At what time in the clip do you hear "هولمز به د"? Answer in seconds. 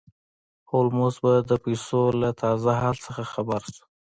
0.69-1.51